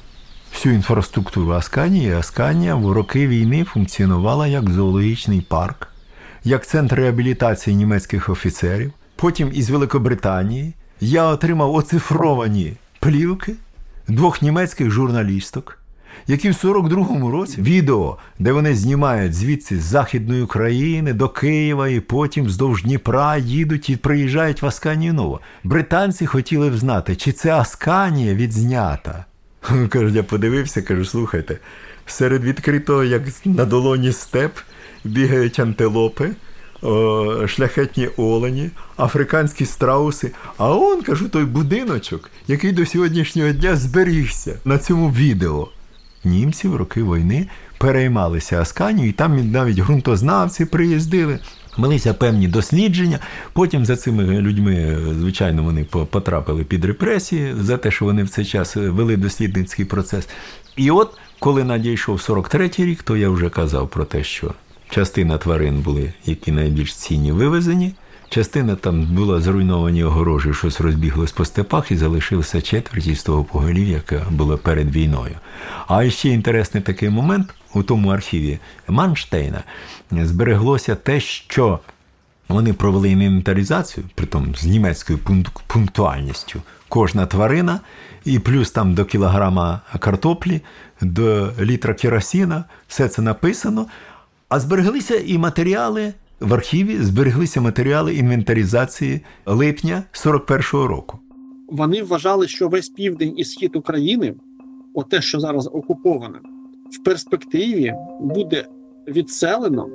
всю 0.52 0.74
інфраструктуру 0.74 1.52
Асканії. 1.52 2.12
Асканія 2.12 2.74
в 2.74 2.92
роки 2.92 3.26
війни 3.28 3.64
функціонувала 3.64 4.46
як 4.46 4.70
зоологічний 4.70 5.40
парк. 5.40 5.88
як 6.46 6.66
центр 6.66 6.94
реабілітації 6.94 7.76
німецьких 7.76 8.28
офіцерів. 8.28 8.92
Потім 9.16 9.50
із 9.54 9.70
Великобританії 9.70 10.74
я 11.04 11.24
отримав 11.24 11.74
оцифровані 11.74 12.72
плівки 13.00 13.52
двох 14.08 14.42
німецьких 14.42 14.90
журналісток, 14.90 15.78
які 16.26 16.50
в 16.50 16.52
42-му 16.52 17.30
році 17.30 17.62
відео, 17.62 18.18
де 18.38 18.52
вони 18.52 18.74
знімають 18.74 19.34
звідси 19.34 19.80
з 19.80 19.82
Західної 19.82 20.42
України 20.42 21.12
до 21.12 21.28
Києва 21.28 21.88
і 21.88 22.00
потім 22.00 22.44
вздовж 22.44 22.82
Дніпра 22.82 23.36
їдуть 23.36 23.90
і 23.90 23.96
приїжджають 23.96 24.62
в 24.62 24.66
Асканію 24.66 25.14
Нова. 25.14 25.40
Британці 25.64 26.26
хотіли 26.26 26.70
б 26.70 26.76
знати, 26.76 27.16
чи 27.16 27.32
це 27.32 27.52
Асканія 27.52 28.34
відзнята. 28.34 29.24
Кажу, 29.88 30.08
я 30.08 30.22
подивився, 30.22 30.82
кажу, 30.82 31.04
слухайте, 31.04 31.58
серед 32.06 32.44
відкритого, 32.44 33.04
як 33.04 33.22
на 33.44 33.64
долоні 33.64 34.12
степ, 34.12 34.52
бігають 35.04 35.58
антилопи 35.58 36.30
шляхетні 37.46 38.08
олені, 38.16 38.70
африканські 38.96 39.66
страуси. 39.66 40.30
А 40.58 40.76
он, 40.76 41.02
кажу, 41.02 41.28
той 41.28 41.44
будиночок, 41.44 42.30
який 42.48 42.72
до 42.72 42.86
сьогоднішнього 42.86 43.52
дня 43.52 43.76
зберігся 43.76 44.54
на 44.64 44.78
цьому 44.78 45.10
відео. 45.10 45.68
Німці 46.24 46.68
в 46.68 46.76
роки 46.76 47.02
війни 47.02 47.46
переймалися 47.78 48.60
Асканію, 48.60 49.08
і 49.08 49.12
там 49.12 49.50
навіть 49.50 49.78
ґрунтознавці 49.78 50.64
приїздили. 50.64 51.38
Велися 51.76 52.14
певні 52.14 52.48
дослідження. 52.48 53.18
Потім 53.52 53.84
за 53.84 53.96
цими 53.96 54.24
людьми, 54.24 54.98
звичайно, 55.18 55.62
вони 55.62 55.84
потрапили 55.84 56.64
під 56.64 56.84
репресії 56.84 57.54
за 57.60 57.76
те, 57.76 57.90
що 57.90 58.04
вони 58.04 58.22
в 58.22 58.28
цей 58.28 58.44
час 58.44 58.76
вели 58.76 59.16
дослідницький 59.16 59.84
процес. 59.84 60.28
І 60.76 60.90
от, 60.90 61.10
коли 61.38 61.64
надійшов 61.64 62.16
43-й 62.16 62.84
рік, 62.84 63.02
то 63.02 63.16
я 63.16 63.28
вже 63.28 63.50
казав 63.50 63.88
про 63.88 64.04
те, 64.04 64.24
що 64.24 64.54
Частина 64.90 65.38
тварин 65.38 65.80
були, 65.80 66.12
які 66.26 66.52
найбільш 66.52 66.94
цінні, 66.94 67.32
вивезені. 67.32 67.94
Частина 68.28 68.76
там 68.76 69.02
була 69.02 69.40
зруйновані 69.40 70.04
огорожі, 70.04 70.54
щось 70.54 70.80
розбіглось 70.80 71.32
по 71.32 71.44
степах, 71.44 71.90
і 71.90 71.96
залишилося 71.96 72.62
четверть 72.62 73.06
із 73.06 73.22
того 73.22 73.44
поголів'я, 73.44 73.94
яке 73.94 74.22
було 74.30 74.58
перед 74.58 74.96
війною. 74.96 75.34
А 75.86 76.10
ще 76.10 76.28
інтересний 76.28 76.82
такий 76.82 77.10
момент 77.10 77.54
у 77.74 77.82
тому 77.82 78.08
архіві 78.08 78.58
Манштейна 78.88 79.62
збереглося 80.10 80.94
те, 80.94 81.20
що 81.20 81.78
вони 82.48 82.72
провели 82.72 83.10
інвентаризацію, 83.10 84.06
притом 84.14 84.54
з 84.54 84.64
німецькою 84.64 85.18
пунктуальністю. 85.66 86.62
Кожна 86.88 87.26
тварина, 87.26 87.80
і 88.24 88.38
плюс 88.38 88.70
там 88.70 88.94
до 88.94 89.04
кілограма 89.04 89.80
картоплі, 89.98 90.60
до 91.00 91.52
літра 91.60 91.94
керосина, 91.94 92.64
все 92.88 93.08
це 93.08 93.22
написано. 93.22 93.86
А 94.48 94.60
збереглися 94.60 95.14
і 95.26 95.38
матеріали 95.38 96.12
в 96.40 96.54
архіві, 96.54 96.96
збереглися 96.96 97.60
матеріали 97.60 98.14
інвентаризації 98.14 99.20
липня 99.46 100.02
41-го 100.12 100.86
року. 100.86 101.18
Вони 101.68 102.02
вважали, 102.02 102.48
що 102.48 102.68
весь 102.68 102.88
південь 102.88 103.34
і 103.36 103.44
схід 103.44 103.76
України, 103.76 104.34
те, 105.10 105.22
що 105.22 105.40
зараз 105.40 105.66
окуповане, 105.66 106.38
в 106.90 107.04
перспективі 107.04 107.94
буде 108.20 108.66
відселено, 109.08 109.88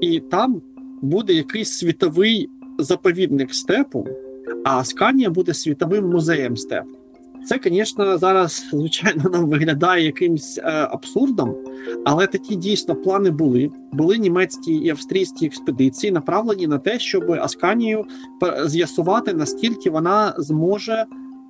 і 0.00 0.20
там 0.20 0.62
буде 1.02 1.32
якийсь 1.32 1.72
світовий 1.72 2.48
заповідник 2.78 3.54
степу, 3.54 4.08
а 4.64 4.78
Асканія 4.78 5.30
буде 5.30 5.54
світовим 5.54 6.10
музеєм 6.10 6.56
степу. 6.56 7.03
Це, 7.44 7.60
звісно, 7.64 8.18
зараз 8.18 8.66
звичайно 8.70 9.30
нам 9.32 9.46
виглядає 9.46 10.04
якимсь 10.04 10.58
е, 10.58 10.62
абсурдом, 10.90 11.54
але 12.04 12.26
такі 12.26 12.56
дійсно 12.56 12.94
плани 12.94 13.30
були. 13.30 13.70
Були 13.92 14.18
німецькі 14.18 14.72
і 14.72 14.90
австрійські 14.90 15.46
експедиції, 15.46 16.12
направлені 16.12 16.66
на 16.66 16.78
те, 16.78 16.98
щоб 16.98 17.32
Асканію 17.32 18.04
з'ясувати, 18.66 19.34
наскільки 19.34 19.90
вона 19.90 20.34
зможе 20.38 21.04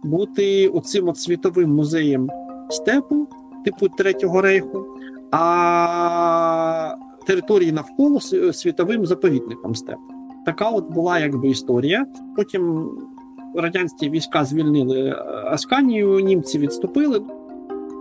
бути 0.05 0.69
оцим 0.69 1.09
от 1.09 1.19
світовим 1.19 1.75
музеєм 1.75 2.31
степу, 2.71 3.29
типу 3.65 3.89
Третього 3.89 4.41
рейху, 4.41 4.87
а 5.31 6.95
території 7.27 7.73
навколо 7.73 8.21
світовим 8.53 9.07
заповідником 9.07 9.75
степу. 9.75 10.01
Така 10.47 10.69
от 10.69 10.91
була 10.91 11.19
якби 11.19 11.49
історія. 11.49 12.07
Потім 12.37 12.91
радянські 13.55 14.11
війська 14.11 14.45
звільнили 14.45 15.01
е, 15.01 15.17
Асканію, 15.47 16.21
німці 16.21 16.59
відступили. 16.59 17.23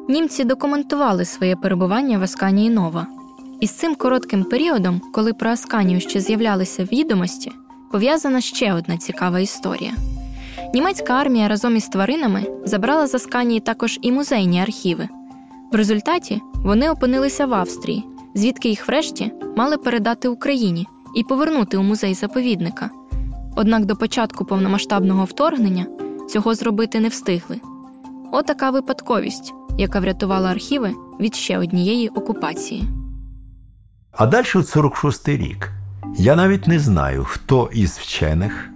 Німці 0.10 0.44
документували 0.44 1.26
своє 1.26 1.56
перебування 1.56 2.18
в 2.18 2.24
Асканії 2.24 2.70
Нова. 2.70 3.08
І 3.60 3.68
з 3.68 3.72
цим 3.72 3.96
коротким 3.96 4.44
періодом, 4.44 5.02
коли 5.14 5.34
про 5.34 5.50
Асканію 5.50 6.00
ще 6.00 6.20
з'являлися 6.20 6.84
відомості, 6.84 7.52
пов'язана 7.92 8.42
ще 8.42 8.74
одна 8.74 8.98
цікава 8.98 9.40
історія. 9.40 9.92
Німецька 10.74 11.14
армія 11.14 11.48
разом 11.48 11.76
із 11.76 11.88
тваринами 11.88 12.46
забрала 12.66 13.08
з 13.08 13.16
Асканії 13.16 13.60
також 13.60 14.00
і 14.02 14.12
музейні 14.12 14.62
архіви. 14.62 15.10
В 15.72 15.76
результаті 15.76 16.42
вони 16.54 16.90
опинилися 16.90 17.46
в 17.46 17.54
Австрії, 17.54 18.04
звідки 18.36 18.70
їх 18.70 18.88
врешті 18.88 19.32
мали 19.56 19.78
передати 19.78 20.28
Україні 20.28 20.88
і 21.16 21.24
повернути 21.24 21.78
у 21.78 21.84
музей 21.84 22.14
заповідника. 22.14 22.90
Однак 23.56 23.86
до 23.86 23.96
початку 23.96 24.46
повномасштабного 24.46 25.26
вторгнення 25.26 25.86
цього 26.30 26.56
зробити 26.56 27.00
не 27.00 27.08
встигли. 27.08 27.60
Отака 28.32 28.70
випадковість, 28.70 29.54
яка 29.78 30.00
врятувала 30.00 30.52
архіви 30.52 30.94
від 31.20 31.36
ще 31.36 31.58
однієї 31.58 32.10
окупації. 32.10 32.84
А 34.12 34.26
далі 34.26 34.46
46-й 34.46 35.38
рік. 35.38 35.70
Я 36.18 36.36
навіть 36.36 36.68
не 36.68 36.80
знаю, 36.80 37.24
хто 37.24 37.70
із 37.74 37.98
вчених 37.98 38.70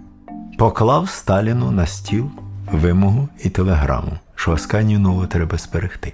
поклав 0.58 1.08
Сталіну 1.08 1.70
на 1.70 1.86
стіл 1.86 2.30
вимогу 2.72 3.28
і 3.44 3.50
телеграму, 3.50 4.12
що 4.38 4.52
Асканію 4.52 4.98
нову 4.98 5.26
треба 5.26 5.58
зберегти. 5.58 6.12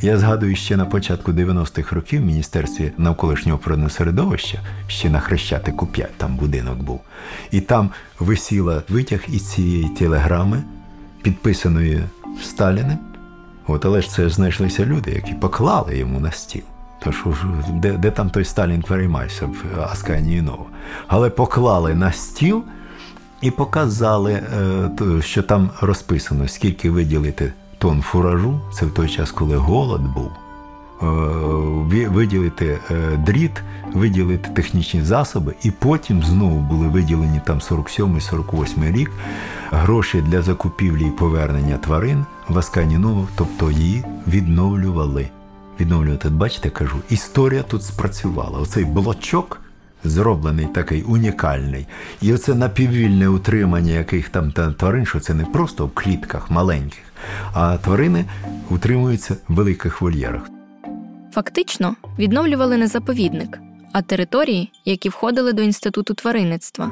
Я 0.00 0.18
згадую 0.18 0.56
ще 0.56 0.76
на 0.76 0.84
початку 0.84 1.32
90-х 1.32 1.96
років 1.96 2.22
в 2.22 2.24
Міністерстві 2.24 2.92
навколишнього 2.98 3.58
природного 3.58 3.90
середовища, 3.90 4.58
ще 4.86 5.10
на 5.10 5.20
Хрещатику 5.20 5.86
5 5.86 6.10
там 6.16 6.36
будинок 6.36 6.78
був. 6.78 7.00
І 7.50 7.60
там 7.60 7.90
висіла 8.18 8.82
витяг 8.88 9.24
із 9.28 9.50
цієї 9.50 9.88
телеграми, 9.88 10.62
підписаної 11.22 12.02
Сталіним. 12.42 12.98
От, 13.66 13.84
але 13.84 14.02
ж 14.02 14.10
це 14.10 14.28
знайшлися 14.28 14.84
люди, 14.84 15.10
які 15.10 15.34
поклали 15.34 15.98
йому 15.98 16.20
на 16.20 16.30
стіл. 16.30 16.62
Тож, 17.04 17.24
де 17.72 17.92
де 17.92 18.10
там 18.10 18.30
той 18.30 18.44
Сталін 18.44 18.82
переймався 18.82 19.46
в 19.46 19.80
Асканії 19.92 20.42
Нова. 20.42 20.66
Але 21.06 21.30
поклали 21.30 21.94
на 21.94 22.12
стіл 22.12 22.64
і 23.40 23.50
показали, 23.50 24.32
е, 24.32 25.22
що 25.22 25.42
там 25.42 25.70
розписано, 25.80 26.48
скільки 26.48 26.90
виділити 26.90 27.52
тонн 27.84 28.02
фуражу, 28.02 28.60
це 28.72 28.86
в 28.86 28.90
той 28.90 29.08
час, 29.08 29.30
коли 29.30 29.56
голод 29.56 30.02
був. 30.02 30.30
Е, 31.02 32.08
виділити 32.08 32.78
е, 32.90 33.16
дріт, 33.16 33.62
виділити 33.92 34.50
технічні 34.50 35.02
засоби, 35.02 35.54
і 35.62 35.70
потім 35.70 36.22
знову 36.22 36.60
були 36.60 36.88
виділені 36.88 37.40
там 37.46 37.58
47-48 37.58 38.92
рік 38.92 39.10
гроші 39.70 40.22
для 40.22 40.42
закупівлі 40.42 41.06
і 41.06 41.10
повернення 41.10 41.76
тварин 41.76 42.24
в 42.48 42.58
Асканінову, 42.58 43.28
тобто 43.36 43.70
її 43.70 44.04
відновлювали. 44.28 45.28
Відновлювати, 45.80 46.28
бачите, 46.28 46.70
кажу, 46.70 46.96
історія 47.10 47.62
тут 47.62 47.82
спрацювала. 47.82 48.58
Оцей 48.58 48.84
блочок 48.84 49.60
зроблений 50.04 50.66
такий 50.66 51.02
унікальний. 51.02 51.86
І 52.22 52.34
оце 52.34 52.54
напіввільне 52.54 53.28
утримання 53.28 53.92
яких 53.92 54.28
там 54.28 54.52
тварин, 54.52 55.06
що 55.06 55.20
це 55.20 55.34
не 55.34 55.44
просто 55.44 55.86
в 55.86 55.90
клітках 55.90 56.50
маленьких, 56.50 57.02
а 57.54 57.76
тварини 57.76 58.24
утримуються 58.70 59.36
в 59.48 59.54
великих 59.54 60.02
вольєрах. 60.02 60.50
Фактично 61.32 61.96
відновлювали 62.18 62.76
не 62.76 62.86
заповідник, 62.86 63.58
а 63.92 64.02
території, 64.02 64.72
які 64.84 65.08
входили 65.08 65.52
до 65.52 65.62
інституту 65.62 66.14
тваринництва. 66.14 66.90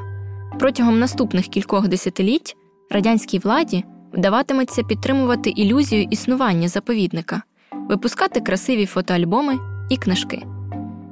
Протягом 0.58 0.98
наступних 0.98 1.46
кількох 1.46 1.88
десятиліть 1.88 2.56
радянській 2.90 3.38
владі 3.38 3.84
вдаватиметься 4.12 4.82
підтримувати 4.82 5.50
ілюзію 5.50 6.02
існування 6.02 6.68
заповідника, 6.68 7.42
випускати 7.88 8.40
красиві 8.40 8.86
фотоальбоми 8.86 9.58
і 9.90 9.96
книжки. 9.96 10.42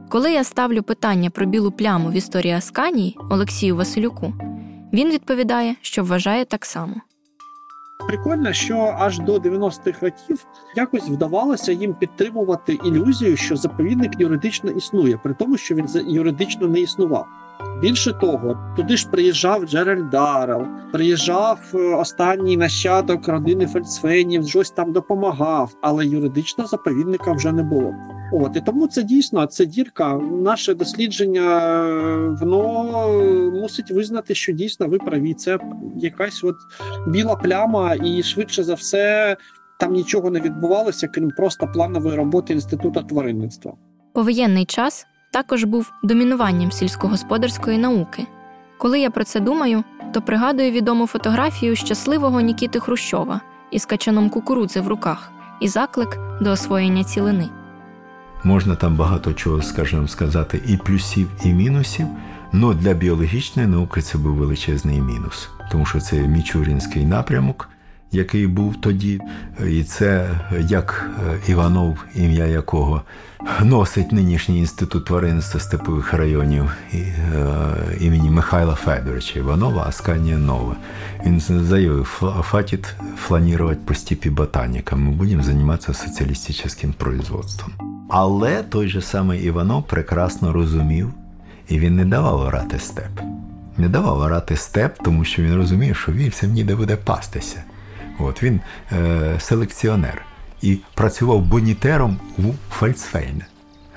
Коли 0.09 0.33
я 0.33 0.45
ставлю 0.45 0.83
питання 0.83 1.31
про 1.31 1.47
білу 1.47 1.71
пляму 1.71 2.09
в 2.09 2.13
історії 2.13 2.55
Асканії 2.55 3.17
Олексію 3.31 3.77
Василюку, 3.77 4.35
він 4.93 5.11
відповідає, 5.11 5.75
що 5.81 6.05
вважає 6.05 6.45
так 6.45 6.65
само. 6.65 6.95
Прикольно, 8.07 8.53
що 8.53 8.95
аж 8.99 9.19
до 9.19 9.37
90-х 9.37 10.03
років 10.03 10.47
якось 10.77 11.09
вдавалося 11.09 11.73
їм 11.73 11.95
підтримувати 11.95 12.79
ілюзію, 12.85 13.37
що 13.37 13.57
заповідник 13.57 14.21
юридично 14.21 14.71
існує, 14.71 15.17
при 15.17 15.35
тому, 15.35 15.57
що 15.57 15.75
він 15.75 15.89
юридично 16.07 16.67
не 16.67 16.81
існував. 16.81 17.27
Більше 17.81 18.13
того, 18.13 18.75
туди 18.77 18.97
ж 18.97 19.09
приїжджав 19.09 19.65
Джеральд 19.65 20.11
Даррел, 20.11 20.67
приїжджав 20.93 21.61
е, 21.75 21.79
останній 21.79 22.57
нащадок 22.57 23.29
родини 23.29 23.67
Фельдсфейнів, 23.67 24.49
щось 24.49 24.71
там 24.71 24.93
допомагав, 24.93 25.75
але 25.83 26.07
юридично 26.07 26.67
заповідника 26.67 27.33
вже 27.33 27.53
не 27.53 27.63
було. 27.63 27.95
От 28.33 28.57
і 28.57 28.61
тому 28.61 28.87
це 28.87 29.03
дійсно 29.03 29.47
це 29.47 29.67
дірка. 29.67 30.15
Наше 30.43 30.75
дослідження 30.75 31.59
е, 31.61 32.37
воно 32.41 33.51
мусить 33.53 33.91
визнати, 33.91 34.35
що 34.35 34.53
дійсно 34.53 34.89
ви 34.89 34.99
праві. 34.99 35.35
Це 35.35 35.59
якась 35.97 36.45
от 36.45 36.57
біла 37.09 37.37
пляма, 37.37 37.95
і 38.05 38.23
швидше 38.23 38.65
за 38.65 38.75
все 38.75 39.37
там 39.81 39.93
нічого 39.93 40.31
не 40.31 40.41
відбувалося, 40.41 41.09
крім 41.09 41.31
просто 41.31 41.67
планової 41.67 42.17
роботи 42.17 42.53
інституту 42.53 43.03
тваринництва. 43.03 43.73
Повоєнний 44.13 44.65
час 44.65 45.07
також 45.31 45.65
був 45.65 45.93
домінуванням 46.03 46.73
сільськогосподарської 46.73 47.79
науки. 47.79 48.27
Коли 48.79 49.01
я 49.01 49.11
про 49.11 49.25
це 49.25 49.41
думаю, 49.41 49.85
то 50.13 50.23
пригадую 50.23 50.71
відому 50.71 51.07
фотографію 51.07 51.77
щасливого 51.77 52.41
Нікіти 52.41 52.81
Хрущова 52.81 53.41
із 53.71 53.87
качаном 53.87 54.31
кукурудзи 54.31 54.81
в 54.81 54.89
руках 54.89 55.33
і 55.61 55.69
заклик 55.69 56.19
до 56.41 56.51
освоєння 56.51 57.05
цілини. 57.05 57.49
Можна 58.45 58.77
там 58.77 58.97
багато 58.97 59.33
чого, 59.33 59.63
скажімо, 59.63 60.09
сказати, 60.09 60.63
і 60.67 60.77
плюсів, 60.77 61.29
і 61.45 61.53
мінусів. 61.53 62.07
але 62.53 62.75
для 62.75 62.95
біологічної 62.95 63.69
науки 63.69 64.03
це 64.03 64.19
був 64.19 64.35
величезний 64.35 65.01
мінус, 65.01 65.49
тому 65.71 65.87
що 65.87 66.01
це 66.01 66.17
мічурінський 66.17 67.05
напрямок, 67.05 67.69
який 68.13 68.47
був 68.47 68.77
тоді, 68.81 69.21
і 69.69 69.83
це 69.83 70.29
як 70.61 71.11
Іванов, 71.49 72.05
ім'я 72.15 72.47
якого 72.47 73.03
носить 73.63 74.13
нинішній 74.13 74.59
інститут 74.59 75.05
тваринства 75.05 75.61
степових 75.61 76.15
районів 76.15 76.71
імені 78.01 78.31
Михайла 78.31 78.75
Федоровича 78.75 79.39
Іванова, 79.39 79.85
Асканія 79.89 80.39
Нова. 80.39 80.77
Він 81.27 81.41
заявив, 81.41 82.05
фатит 82.43 82.95
фланувати 83.17 83.81
по 83.85 83.95
степі 83.95 84.31
ботаніка. 84.31 84.97
Ми 84.97 85.11
будемо 85.11 85.43
займатися 85.43 85.95
соціалістичним 85.95 86.93
производством. 86.93 87.73
Але 88.09 88.63
той 88.63 88.89
же 88.89 89.03
самий 89.03 89.45
Іванов 89.45 89.87
прекрасно 89.87 90.53
розумів, 90.53 91.13
і 91.69 91.79
він 91.79 91.97
не 91.97 92.05
давав 92.05 92.41
орати 92.41 92.79
степ. 92.79 93.21
Не 93.77 93.89
давав 93.89 94.19
орати 94.19 94.57
степ, 94.57 94.99
тому 95.05 95.25
що 95.25 95.43
він 95.43 95.55
розумів, 95.55 95.97
що 95.97 96.13
вівцям 96.13 96.51
ніде 96.51 96.77
буде 96.77 96.97
пастися. 96.97 97.63
От 98.23 98.43
Він 98.43 98.61
е, 98.93 99.37
селекціонер 99.41 100.23
і 100.63 100.79
працював 100.95 101.41
бонітером 101.41 102.21
у 102.39 102.43
Фальцфейне. 102.71 103.47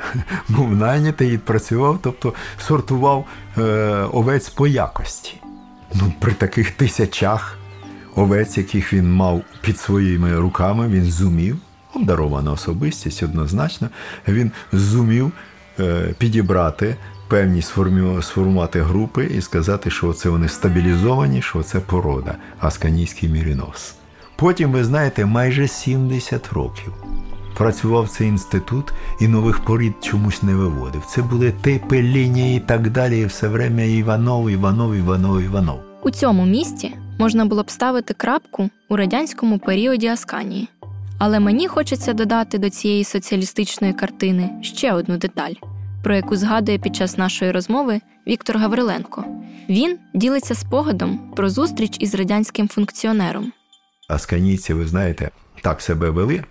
Був 0.49 0.75
найнятий 0.75 1.33
і 1.33 1.37
працював, 1.37 1.99
тобто 2.01 2.33
сортував 2.57 3.25
е, 3.57 3.61
овець 4.11 4.49
по 4.49 4.67
якості. 4.67 5.33
Ну, 5.93 6.13
При 6.19 6.33
таких 6.33 6.71
тисячах 6.71 7.57
овець, 8.15 8.57
яких 8.57 8.93
він 8.93 9.13
мав 9.13 9.41
під 9.61 9.79
своїми 9.79 10.39
руками, 10.39 10.87
він 10.87 11.05
зумів, 11.05 11.57
обдарована 11.95 12.51
особистість 12.51 13.23
однозначно, 13.23 13.89
він 14.27 14.51
зумів 14.71 15.31
е, 15.79 16.15
підібрати 16.17 16.95
певні 17.27 17.61
сформувати 18.21 18.81
групи 18.81 19.25
і 19.25 19.41
сказати, 19.41 19.89
що 19.89 20.13
це 20.13 20.29
вони 20.29 20.49
стабілізовані, 20.49 21.41
що 21.41 21.63
це 21.63 21.79
порода, 21.79 22.35
асканійський 22.59 23.29
мірінос. 23.29 23.95
Потім, 24.43 24.71
ви 24.71 24.83
знаєте, 24.83 25.25
майже 25.25 25.67
70 25.67 26.53
років 26.53 26.93
працював 27.57 28.09
цей 28.09 28.27
інститут 28.27 28.93
і 29.19 29.27
нових 29.27 29.59
порід 29.59 29.93
чомусь 30.01 30.43
не 30.43 30.55
виводив. 30.55 31.05
Це 31.05 31.21
були 31.21 31.51
типи, 31.51 32.01
лінії 32.01 32.57
і 32.57 32.59
так 32.59 32.89
далі. 32.89 33.19
І 33.19 33.25
все 33.25 33.47
время 33.47 33.81
Іванов, 33.81 34.49
Іванов, 34.49 34.95
Іванов, 34.95 35.41
Іванов. 35.41 35.79
У 36.03 36.09
цьому 36.09 36.45
місці 36.45 36.95
можна 37.19 37.45
було 37.45 37.63
б 37.63 37.71
ставити 37.71 38.13
крапку 38.13 38.69
у 38.89 38.95
радянському 38.95 39.59
періоді 39.59 40.07
Асканії. 40.07 40.67
Але 41.19 41.39
мені 41.39 41.67
хочеться 41.67 42.13
додати 42.13 42.57
до 42.57 42.69
цієї 42.69 43.03
соціалістичної 43.03 43.93
картини 43.93 44.49
ще 44.61 44.93
одну 44.93 45.17
деталь, 45.17 45.53
про 46.03 46.15
яку 46.15 46.35
згадує 46.35 46.77
під 46.77 46.95
час 46.95 47.17
нашої 47.17 47.51
розмови 47.51 48.01
Віктор 48.27 48.57
Гавриленко. 48.57 49.25
Він 49.69 49.97
ділиться 50.13 50.55
спогадом 50.55 51.19
про 51.35 51.49
зустріч 51.49 51.97
із 51.99 52.15
радянським 52.15 52.67
функціонером. 52.67 53.51
Асканійці, 54.07 54.73
ви 54.73 54.87
знаєте, 54.87 55.31
так 55.61 55.81
себе 55.81 56.09
вели 56.09 56.43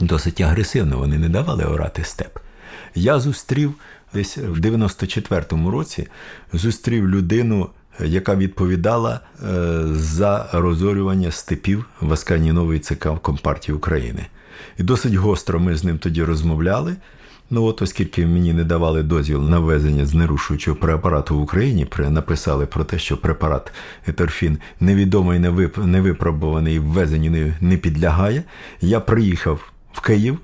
досить 0.00 0.40
агресивно, 0.40 0.98
вони 0.98 1.18
не 1.18 1.28
давали 1.28 1.64
орати 1.64 2.04
степ. 2.04 2.38
Я 2.94 3.20
зустрів 3.20 3.74
десь 4.14 4.36
в 4.36 4.58
94-му 4.58 5.70
році 5.70 6.08
зустрів 6.52 7.08
людину, 7.08 7.70
яка 8.00 8.36
відповідала 8.36 9.20
е, 9.20 9.82
за 9.92 10.48
розорювання 10.52 11.30
степів 11.30 11.84
в 12.00 12.12
Аскані 12.12 12.52
Нової 12.52 12.80
ЦК 12.80 13.08
Компартії 13.22 13.76
України. 13.76 14.26
І 14.78 14.82
досить 14.82 15.14
гостро 15.14 15.60
ми 15.60 15.76
з 15.76 15.84
ним 15.84 15.98
тоді 15.98 16.22
розмовляли. 16.22 16.96
Ну 17.52 17.64
от, 17.64 17.82
оскільки 17.82 18.26
мені 18.26 18.52
не 18.52 18.64
давали 18.64 19.02
дозвіл 19.02 19.42
на 19.42 19.58
ввезення 19.58 20.06
знерушуючого 20.06 20.76
препарату 20.76 21.38
в 21.38 21.42
Україні, 21.42 21.86
написали 21.98 22.66
про 22.66 22.84
те, 22.84 22.98
що 22.98 23.16
препарат 23.16 23.72
еторфін 24.06 24.58
невідомий, 24.80 25.38
невипробуваний 25.76 26.78
ввезенню 26.78 27.52
не, 27.60 27.76
підлягає. 27.76 28.42
Я 28.80 29.00
приїхав 29.00 29.72
в 29.92 30.00
Київ 30.00 30.38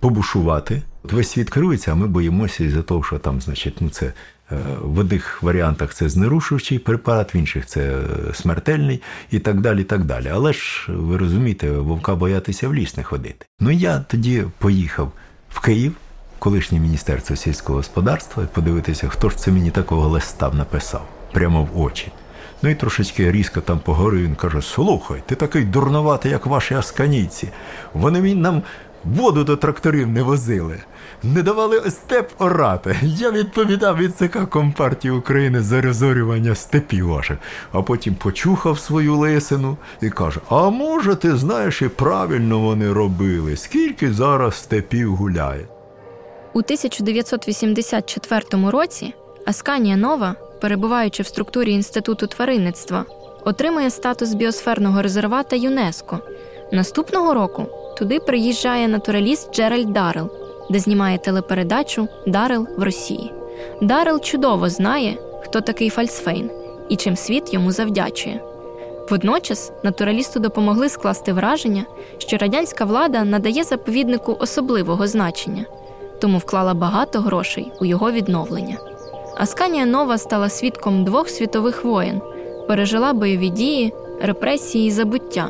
побушувати. 0.00 0.82
Весь 1.02 1.30
світ 1.30 1.50
керується, 1.50 1.92
а 1.92 1.94
ми 1.94 2.06
боїмося 2.06 2.64
із-за 2.64 2.82
того, 2.82 3.02
що 3.02 3.18
там, 3.18 3.40
значить, 3.40 3.76
ну 3.80 3.88
це. 3.88 4.12
Е, 4.52 4.56
в 4.82 4.98
одних 4.98 5.42
варіантах 5.42 5.94
це 5.94 6.08
знерушуючий 6.08 6.78
препарат, 6.78 7.34
в 7.34 7.36
інших 7.36 7.66
це 7.66 7.80
е, 7.80 8.34
смертельний 8.34 9.02
і 9.30 9.38
так 9.38 9.60
далі. 9.60 9.84
так 9.84 10.04
далі. 10.04 10.28
Але 10.32 10.52
ж 10.52 10.86
ви 10.88 11.16
розумієте, 11.16 11.70
вовка 11.70 12.14
боятися 12.14 12.68
в 12.68 12.74
ліс 12.74 12.96
не 12.96 13.02
ходити. 13.02 13.46
Ну 13.60 13.70
я 13.70 13.98
тоді 13.98 14.44
поїхав 14.58 15.12
в 15.50 15.60
Київ, 15.60 15.92
колишнє 16.38 16.78
міністерство 16.78 17.36
сільського 17.36 17.78
господарства, 17.78 18.42
і 18.42 18.46
подивитися, 18.46 19.08
хто 19.08 19.28
ж 19.30 19.36
це 19.36 19.50
мені 19.50 19.70
такого 19.70 20.08
листа 20.08 20.50
написав 20.50 21.06
прямо 21.32 21.62
в 21.64 21.80
очі. 21.80 22.12
Ну 22.62 22.70
і 22.70 22.74
трошечки 22.74 23.32
різко 23.32 23.60
там 23.60 23.78
поговорив, 23.78 24.22
він 24.22 24.34
каже: 24.34 24.62
Слухай, 24.62 25.22
ти 25.26 25.34
такий 25.34 25.64
дурноватий, 25.64 26.32
як 26.32 26.46
ваші 26.46 26.74
асканійці. 26.74 27.48
Вони 27.94 28.34
нам 28.34 28.62
воду 29.04 29.44
до 29.44 29.56
тракторів 29.56 30.08
не 30.08 30.22
возили, 30.22 30.78
не 31.22 31.42
давали 31.42 31.90
степ 31.90 32.30
орати. 32.38 32.96
Я 33.02 33.30
відповідав 33.30 33.96
від 33.96 34.16
ЦК 34.16 34.50
Компартії 34.50 35.12
України 35.12 35.60
за 35.60 35.80
розорювання 35.80 36.54
степів 36.54 37.08
ваших, 37.08 37.38
а 37.72 37.82
потім 37.82 38.14
почухав 38.14 38.78
свою 38.78 39.16
лисину 39.16 39.76
і 40.00 40.10
каже: 40.10 40.40
А 40.48 40.70
може, 40.70 41.14
ти 41.14 41.36
знаєш, 41.36 41.82
і 41.82 41.88
правильно 41.88 42.58
вони 42.58 42.92
робили, 42.92 43.56
скільки 43.56 44.12
зараз 44.12 44.54
степів 44.54 45.16
гуляє. 45.16 45.66
У 46.54 46.58
1984 46.58 48.70
році 48.70 49.14
Асканія 49.46 49.96
Нова, 49.96 50.34
перебуваючи 50.60 51.22
в 51.22 51.26
структурі 51.26 51.72
Інституту 51.72 52.26
тваринництва, 52.26 53.04
отримує 53.44 53.90
статус 53.90 54.34
біосферного 54.34 55.02
резервата 55.02 55.56
ЮНЕСКО. 55.56 56.18
Наступного 56.72 57.34
року 57.34 57.66
туди 57.98 58.20
приїжджає 58.20 58.88
натураліст 58.88 59.54
Джеральд 59.54 59.92
Даррел, 59.92 60.30
де 60.70 60.78
знімає 60.78 61.18
телепередачу 61.18 62.08
Даррел 62.26 62.66
в 62.76 62.82
Росії. 62.82 63.32
Даррел 63.82 64.20
чудово 64.20 64.68
знає, 64.68 65.16
хто 65.42 65.60
такий 65.60 65.90
Фальцфейн 65.90 66.50
і 66.88 66.96
чим 66.96 67.16
світ 67.16 67.54
йому 67.54 67.72
завдячує. 67.72 68.40
Водночас 69.10 69.72
натуралісту 69.82 70.40
допомогли 70.40 70.88
скласти 70.88 71.32
враження, 71.32 71.84
що 72.18 72.36
радянська 72.36 72.84
влада 72.84 73.24
надає 73.24 73.64
заповіднику 73.64 74.36
особливого 74.40 75.06
значення 75.06 75.66
тому 76.24 76.38
вклала 76.38 76.74
багато 76.74 77.20
грошей 77.20 77.72
у 77.80 77.84
його 77.84 78.12
відновлення. 78.12 78.76
Асканія 79.36 79.86
Нова 79.86 80.18
стала 80.18 80.48
свідком 80.48 81.04
двох 81.04 81.28
світових 81.28 81.84
воєн, 81.84 82.20
пережила 82.68 83.12
бойові 83.12 83.48
дії, 83.48 83.92
репресії 84.22 84.88
і 84.88 84.90
забуття. 84.90 85.48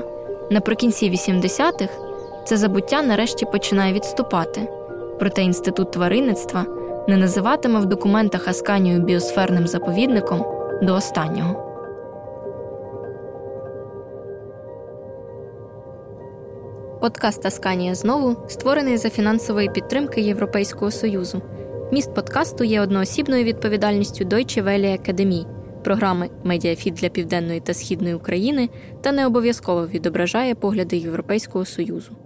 Наприкінці 0.50 1.10
80-х 1.10 1.88
це 2.44 2.56
забуття 2.56 3.02
нарешті 3.02 3.46
починає 3.46 3.92
відступати. 3.92 4.68
Проте 5.18 5.42
інститут 5.42 5.90
тваринництва 5.90 6.66
не 7.08 7.16
називатиме 7.16 7.80
в 7.80 7.86
документах 7.86 8.48
Асканію 8.48 9.00
біосферним 9.00 9.66
заповідником 9.66 10.44
до 10.82 10.94
останнього. 10.94 11.63
Подкаст 17.04 17.42
Асканія 17.42 17.94
Нова 17.94 18.36
створений 18.48 18.96
за 18.96 19.10
фінансової 19.10 19.68
підтримки 19.68 20.20
Європейського 20.20 20.90
союзу. 20.90 21.42
Зміст 21.92 22.14
подкасту 22.14 22.64
є 22.64 22.80
одноосібною 22.80 23.44
відповідальністю 23.44 24.24
Deutsche 24.24 24.64
Welle 24.64 24.94
Академії, 24.94 25.46
програми 25.84 26.30
MediaFit 26.44 26.94
для 26.94 27.08
Південної 27.08 27.60
та 27.60 27.74
Східної 27.74 28.14
України 28.14 28.68
та 29.00 29.12
не 29.12 29.26
обов'язково 29.26 29.86
відображає 29.86 30.54
погляди 30.54 30.96
Європейського 30.96 31.64
союзу. 31.64 32.16